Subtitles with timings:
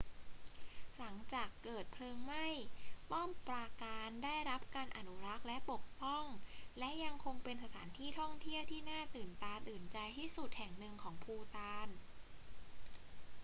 [0.99, 2.45] หลังจากเกิดเพลิงไหม้
[3.11, 6.25] ป้อมปราการได้รับการอนุรักษ์และปกป้อง
[6.79, 11.89] และยังคงเป็นสถานที่ท่องเที่ยวที่น่าตื่นตาตื่นใจที่สุดแห่งหนึ่งของภูฏาน